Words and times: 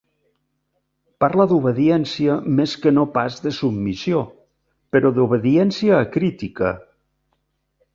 Parla 1.23 1.45
d'obediència 1.51 2.39
més 2.61 2.75
que 2.87 2.95
no 2.97 3.05
pas 3.19 3.37
de 3.45 3.55
submissió, 3.61 4.25
però 4.97 5.17
d'obediència 5.21 6.05
acrítica. 6.11 6.79